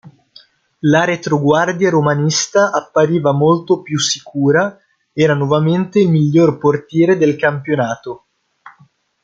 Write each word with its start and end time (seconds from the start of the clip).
La 0.79 1.03
retroguardia 1.05 1.91
romanista 1.91 2.71
appariva 2.71 3.31
molto 3.33 3.83
più 3.83 3.99
sicura: 3.99 4.75
era 5.13 5.35
nuovamente 5.35 5.99
il 5.99 6.09
miglior 6.09 6.57
portiere 6.57 7.17
del 7.19 7.35
campionato. 7.35 8.25